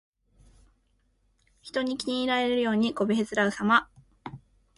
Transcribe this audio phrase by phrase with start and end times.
[1.61, 3.87] 人に気に入られるようにこびへつらうさま。